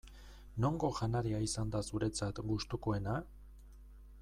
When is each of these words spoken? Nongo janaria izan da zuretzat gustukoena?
Nongo 0.63 0.89
janaria 0.99 1.41
izan 1.49 1.75
da 1.77 1.83
zuretzat 1.91 2.41
gustukoena? 2.53 3.21